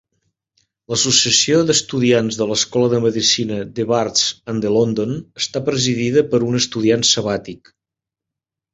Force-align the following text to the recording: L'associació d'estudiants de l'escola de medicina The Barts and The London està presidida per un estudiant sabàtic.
L'associació 0.93 1.59
d'estudiants 1.67 2.39
de 2.39 2.47
l'escola 2.53 2.89
de 2.95 3.03
medicina 3.05 3.61
The 3.81 3.87
Barts 3.93 4.25
and 4.55 4.67
The 4.67 4.75
London 4.79 5.15
està 5.45 5.65
presidida 5.71 6.27
per 6.33 6.45
un 6.51 6.63
estudiant 6.65 7.09
sabàtic. 7.15 7.77